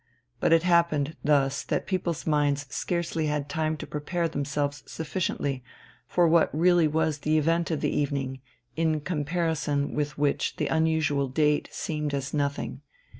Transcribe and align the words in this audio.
But 0.39 0.51
it 0.51 0.63
happened 0.63 1.15
thus 1.23 1.61
that 1.61 1.85
people's 1.85 2.25
minds 2.25 2.65
scarcely 2.73 3.27
had 3.27 3.47
time 3.47 3.77
to 3.77 3.85
prepare 3.85 4.27
themselves 4.27 4.81
sufficiently 4.87 5.63
for 6.07 6.27
what 6.27 6.49
really 6.57 6.87
was 6.87 7.19
the 7.19 7.37
event 7.37 7.69
of 7.69 7.81
the 7.81 7.95
evening, 7.95 8.41
in 8.75 9.01
comparison 9.01 9.93
with 9.93 10.17
which 10.17 10.55
the 10.55 10.65
unusual 10.65 11.27
date 11.27 11.69
seemed 11.71 12.15
as 12.15 12.33
nothing. 12.33 12.81